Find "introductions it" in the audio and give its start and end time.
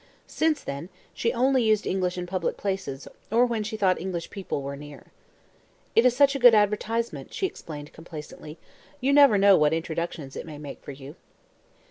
9.73-10.47